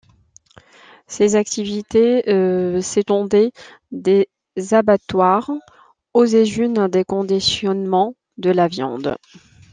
[1.05, 2.23] Ses activités
[2.81, 3.51] s'étendaient
[3.91, 4.27] des
[4.71, 5.51] abattoirs
[6.15, 9.15] aux usines de conditionnement de la viande.